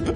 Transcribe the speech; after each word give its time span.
Ha 0.00 0.14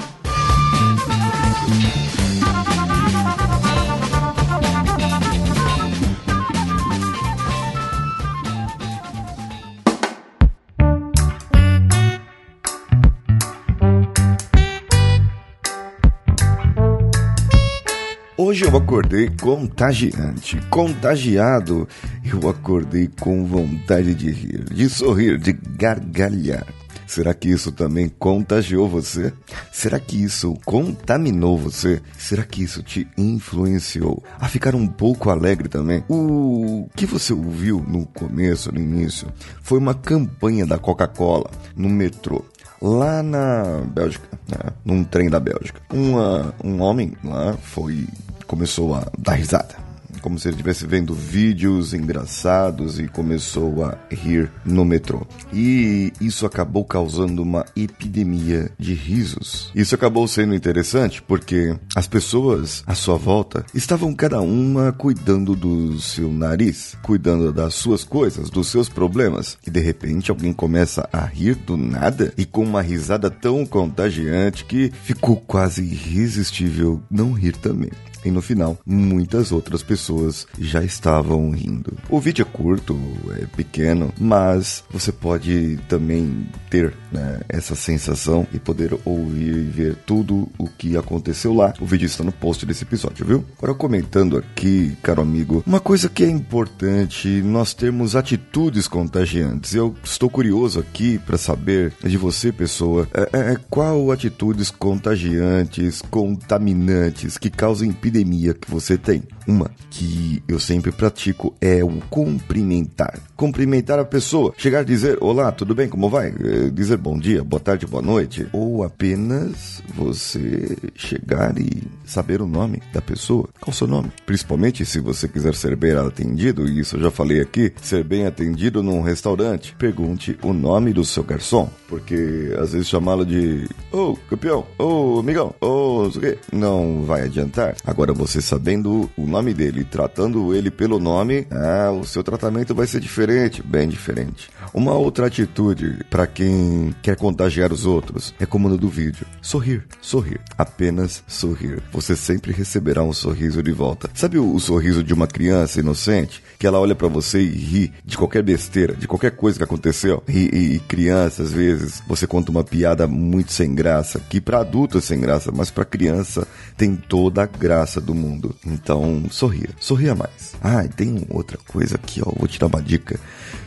Hoje 18.61 18.69
eu 18.69 18.77
acordei 18.77 19.27
contagiante, 19.41 20.55
contagiado. 20.69 21.87
Eu 22.23 22.47
acordei 22.47 23.09
com 23.19 23.43
vontade 23.43 24.13
de 24.13 24.29
rir, 24.29 24.65
de 24.65 24.87
sorrir, 24.87 25.39
de 25.39 25.51
gargalhar. 25.51 26.67
Será 27.07 27.33
que 27.33 27.49
isso 27.49 27.71
também 27.71 28.07
contagiou 28.07 28.87
você? 28.87 29.33
Será 29.71 29.99
que 29.99 30.23
isso 30.23 30.55
contaminou 30.63 31.57
você? 31.57 32.03
Será 32.19 32.43
que 32.43 32.61
isso 32.61 32.83
te 32.83 33.07
influenciou 33.17 34.23
a 34.39 34.47
ficar 34.47 34.75
um 34.75 34.85
pouco 34.85 35.31
alegre 35.31 35.67
também? 35.67 36.03
O 36.07 36.87
que 36.95 37.07
você 37.07 37.33
ouviu 37.33 37.83
no 37.87 38.05
começo, 38.05 38.71
no 38.71 38.79
início, 38.79 39.27
foi 39.63 39.79
uma 39.79 39.95
campanha 39.95 40.67
da 40.67 40.77
Coca-Cola 40.77 41.49
no 41.75 41.89
metrô 41.89 42.45
lá 42.81 43.21
na 43.21 43.81
Bélgica, 43.85 44.27
né? 44.47 44.71
num 44.83 45.03
trem 45.03 45.29
da 45.29 45.39
Bélgica. 45.39 45.81
Uma, 45.93 46.53
um 46.63 46.81
homem 46.81 47.13
lá 47.23 47.53
foi 47.53 48.07
começou 48.47 48.95
a 48.95 49.07
dar 49.17 49.33
risada. 49.33 49.75
Como 50.21 50.37
se 50.37 50.47
ele 50.47 50.55
estivesse 50.55 50.85
vendo 50.85 51.13
vídeos 51.13 51.93
engraçados 51.93 52.99
e 52.99 53.07
começou 53.07 53.83
a 53.83 53.97
rir 54.09 54.51
no 54.65 54.85
metrô. 54.85 55.25
E 55.53 56.13
isso 56.21 56.45
acabou 56.45 56.85
causando 56.85 57.41
uma 57.41 57.65
epidemia 57.75 58.71
de 58.77 58.93
risos. 58.93 59.71
Isso 59.75 59.95
acabou 59.95 60.27
sendo 60.27 60.55
interessante 60.55 61.21
porque 61.21 61.75
as 61.95 62.07
pessoas 62.07 62.83
à 62.85 62.93
sua 62.93 63.17
volta 63.17 63.65
estavam 63.73 64.13
cada 64.13 64.41
uma 64.41 64.91
cuidando 64.91 65.55
do 65.55 65.99
seu 65.99 66.31
nariz, 66.31 66.97
cuidando 67.01 67.51
das 67.51 67.73
suas 67.73 68.03
coisas, 68.03 68.49
dos 68.49 68.67
seus 68.67 68.89
problemas. 68.89 69.57
E 69.65 69.69
de 69.69 69.79
repente 69.79 70.31
alguém 70.31 70.53
começa 70.53 71.07
a 71.11 71.25
rir 71.25 71.55
do 71.55 71.75
nada 71.77 72.33
e 72.37 72.45
com 72.45 72.63
uma 72.63 72.81
risada 72.81 73.29
tão 73.29 73.65
contagiante 73.65 74.65
que 74.65 74.91
ficou 75.03 75.37
quase 75.37 75.83
irresistível 75.83 77.01
não 77.09 77.33
rir 77.33 77.55
também 77.57 77.91
e 78.23 78.31
no 78.31 78.41
final 78.41 78.77
muitas 78.85 79.51
outras 79.51 79.83
pessoas 79.83 80.47
já 80.59 80.83
estavam 80.83 81.49
rindo. 81.51 81.93
O 82.09 82.19
vídeo 82.19 82.43
é 82.43 82.57
curto, 82.57 82.99
é 83.39 83.45
pequeno, 83.55 84.13
mas 84.19 84.83
você 84.91 85.11
pode 85.11 85.79
também 85.87 86.47
ter 86.69 86.93
né, 87.11 87.39
essa 87.49 87.75
sensação 87.75 88.47
e 88.53 88.59
poder 88.59 88.97
ouvir 89.05 89.55
e 89.55 89.69
ver 89.69 89.95
tudo 90.05 90.47
o 90.57 90.67
que 90.67 90.97
aconteceu 90.97 91.53
lá. 91.53 91.73
O 91.79 91.85
vídeo 91.85 92.05
está 92.05 92.23
no 92.23 92.31
post 92.31 92.65
desse 92.65 92.83
episódio, 92.83 93.25
viu? 93.25 93.45
Agora 93.57 93.73
comentando 93.73 94.37
aqui, 94.37 94.95
caro 95.01 95.21
amigo, 95.21 95.63
uma 95.65 95.79
coisa 95.79 96.09
que 96.09 96.23
é 96.23 96.29
importante 96.29 97.27
nós 97.41 97.73
termos 97.73 98.15
atitudes 98.15 98.87
contagiantes. 98.87 99.73
Eu 99.73 99.95
estou 100.03 100.29
curioso 100.29 100.79
aqui 100.79 101.17
para 101.19 101.37
saber 101.37 101.93
de 102.03 102.17
você, 102.17 102.51
pessoa, 102.51 103.07
é, 103.13 103.53
é, 103.53 103.57
qual 103.69 104.11
atitudes 104.11 104.69
contagiantes, 104.69 106.01
contaminantes 106.09 107.37
que 107.37 107.49
causam 107.49 107.87
impedimento 107.87 108.10
epidemia 108.11 108.53
que 108.53 108.69
você 108.69 108.97
tem. 108.97 109.23
Uma 109.51 109.69
que 109.89 110.41
eu 110.47 110.57
sempre 110.57 110.93
pratico 110.93 111.53
é 111.59 111.83
o 111.83 111.99
cumprimentar. 112.09 113.19
Cumprimentar 113.35 113.99
a 113.99 114.05
pessoa. 114.05 114.53
Chegar 114.55 114.79
a 114.79 114.83
dizer: 114.83 115.17
Olá, 115.19 115.51
tudo 115.51 115.75
bem? 115.75 115.89
Como 115.89 116.09
vai? 116.09 116.29
Eh, 116.29 116.69
dizer 116.71 116.95
bom 116.95 117.19
dia, 117.19 117.43
boa 117.43 117.59
tarde, 117.59 117.85
boa 117.85 118.01
noite. 118.01 118.47
Ou 118.53 118.81
apenas 118.81 119.83
você 119.93 120.77
chegar 120.95 121.59
e 121.59 121.83
saber 122.05 122.41
o 122.41 122.47
nome 122.47 122.81
da 122.93 123.01
pessoa. 123.01 123.49
Qual 123.59 123.73
o 123.73 123.75
seu 123.75 123.87
nome? 123.87 124.09
Principalmente 124.25 124.85
se 124.85 125.01
você 125.01 125.27
quiser 125.27 125.53
ser 125.53 125.75
bem 125.75 125.91
atendido, 125.91 126.65
e 126.65 126.79
isso 126.79 126.95
eu 126.95 127.01
já 127.01 127.11
falei 127.11 127.41
aqui, 127.41 127.73
ser 127.81 128.05
bem 128.05 128.25
atendido 128.25 128.81
num 128.81 129.01
restaurante. 129.01 129.75
Pergunte 129.77 130.37
o 130.41 130.53
nome 130.53 130.93
do 130.93 131.03
seu 131.03 131.23
garçom. 131.23 131.69
Porque 131.89 132.55
às 132.57 132.71
vezes 132.71 132.87
chamá-lo 132.87 133.25
de 133.25 133.67
Ô, 133.91 134.11
oh, 134.11 134.15
campeão, 134.29 134.65
ô, 134.79 135.15
oh, 135.15 135.19
amigão, 135.19 135.53
ô, 135.59 136.05
oh, 136.05 136.09
não 136.53 137.03
vai 137.03 137.23
adiantar. 137.23 137.75
Agora 137.85 138.13
você 138.13 138.41
sabendo 138.41 139.09
o 139.17 139.25
nome 139.25 139.40
dele, 139.49 139.83
tratando 139.83 140.53
ele 140.53 140.69
pelo 140.69 140.99
nome, 140.99 141.47
ah, 141.49 141.91
o 141.91 142.05
seu 142.05 142.23
tratamento 142.23 142.75
vai 142.75 142.85
ser 142.85 142.99
diferente, 142.99 143.63
bem 143.63 143.89
diferente. 143.89 144.49
Uma 144.73 144.93
outra 144.93 145.27
atitude 145.27 145.99
para 146.09 146.27
quem 146.27 146.95
quer 147.01 147.15
contagiar 147.15 147.73
os 147.73 147.85
outros 147.85 148.33
é 148.39 148.45
como 148.45 148.69
no 148.69 148.77
do 148.77 148.87
vídeo: 148.87 149.25
sorrir, 149.41 149.83
sorrir, 150.01 150.39
apenas 150.57 151.23
sorrir. 151.27 151.81
Você 151.91 152.15
sempre 152.15 152.51
receberá 152.51 153.03
um 153.03 153.13
sorriso 153.13 153.63
de 153.63 153.71
volta. 153.71 154.09
Sabe 154.13 154.37
o, 154.37 154.53
o 154.53 154.59
sorriso 154.59 155.03
de 155.03 155.13
uma 155.13 155.27
criança 155.27 155.79
inocente 155.79 156.43
que 156.59 156.67
ela 156.67 156.79
olha 156.79 156.93
para 156.95 157.07
você 157.07 157.41
e 157.41 157.49
ri 157.49 157.93
de 158.05 158.17
qualquer 158.17 158.43
besteira, 158.43 158.93
de 158.93 159.07
qualquer 159.07 159.31
coisa 159.31 159.57
que 159.57 159.63
aconteceu? 159.63 160.23
E, 160.27 160.49
e, 160.53 160.75
e 160.75 160.79
criança, 160.79 161.43
às 161.43 161.51
vezes, 161.51 162.03
você 162.07 162.27
conta 162.27 162.51
uma 162.51 162.63
piada 162.63 163.07
muito 163.07 163.51
sem 163.51 163.73
graça, 163.73 164.19
que 164.29 164.39
para 164.39 164.59
adulto 164.59 164.97
é 164.97 165.01
sem 165.01 165.19
graça, 165.19 165.51
mas 165.51 165.71
para 165.71 165.85
criança 165.85 166.47
tem 166.77 166.95
toda 166.95 167.43
a 167.43 167.45
graça 167.45 167.99
do 167.99 168.13
mundo. 168.13 168.55
Então, 168.65 169.20
sorria, 169.29 169.69
sorria 169.79 170.15
mais. 170.15 170.55
Ah, 170.61 170.83
e 170.85 170.89
tem 170.89 171.25
outra 171.29 171.57
coisa 171.67 171.95
aqui, 171.95 172.21
ó, 172.25 172.31
vou 172.31 172.47
te 172.47 172.59
dar 172.59 172.67
uma 172.67 172.81
dica. 172.81 173.19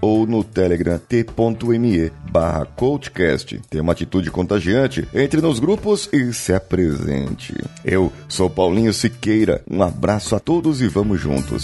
ou 0.00 0.26
no 0.26 0.44
Telegram 0.44 0.74
Telegram 0.74 0.98
t.me 0.98 2.10
barra 2.30 2.64
coachcast. 2.64 3.60
Tem 3.70 3.80
uma 3.80 3.92
atitude 3.92 4.30
contagiante, 4.30 5.06
entre 5.14 5.40
nos 5.40 5.58
grupos 5.58 6.08
e 6.12 6.32
se 6.32 6.52
apresente. 6.52 7.54
Eu 7.84 8.12
sou 8.28 8.50
Paulinho 8.50 8.92
Siqueira, 8.92 9.62
um 9.70 9.82
abraço 9.82 10.34
a 10.34 10.40
todos 10.40 10.80
e 10.80 10.88
vamos 10.88 11.20
juntos. 11.20 11.63